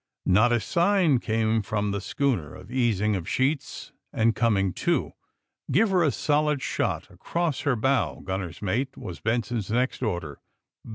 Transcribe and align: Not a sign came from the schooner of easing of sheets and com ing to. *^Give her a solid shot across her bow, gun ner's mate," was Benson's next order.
Not 0.25 0.51
a 0.51 0.59
sign 0.59 1.19
came 1.19 1.61
from 1.61 1.91
the 1.91 2.01
schooner 2.01 2.55
of 2.55 2.71
easing 2.71 3.15
of 3.15 3.29
sheets 3.29 3.91
and 4.11 4.35
com 4.35 4.57
ing 4.57 4.73
to. 4.73 5.13
*^Give 5.71 5.89
her 5.91 6.01
a 6.01 6.09
solid 6.11 6.59
shot 6.63 7.11
across 7.11 7.59
her 7.59 7.75
bow, 7.75 8.21
gun 8.23 8.39
ner's 8.41 8.63
mate," 8.63 8.97
was 8.97 9.19
Benson's 9.19 9.69
next 9.69 10.01
order. 10.01 10.39